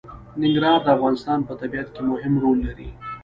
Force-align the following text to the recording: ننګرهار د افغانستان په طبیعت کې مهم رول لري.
ننګرهار 0.41 0.79
د 0.83 0.87
افغانستان 0.95 1.39
په 1.47 1.53
طبیعت 1.61 1.87
کې 1.95 2.01
مهم 2.11 2.33
رول 2.43 2.57
لري. 2.67 2.89